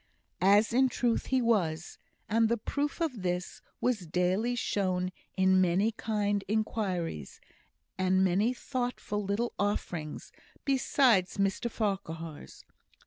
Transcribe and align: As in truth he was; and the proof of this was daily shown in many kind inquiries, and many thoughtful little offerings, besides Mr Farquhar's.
As 0.41 0.73
in 0.73 0.89
truth 0.89 1.27
he 1.27 1.43
was; 1.43 1.99
and 2.27 2.49
the 2.49 2.57
proof 2.57 3.01
of 3.01 3.21
this 3.21 3.61
was 3.79 4.07
daily 4.07 4.55
shown 4.55 5.11
in 5.37 5.61
many 5.61 5.91
kind 5.91 6.43
inquiries, 6.47 7.39
and 7.99 8.23
many 8.23 8.51
thoughtful 8.51 9.23
little 9.23 9.53
offerings, 9.59 10.31
besides 10.65 11.37
Mr 11.37 11.69
Farquhar's. 11.69 12.65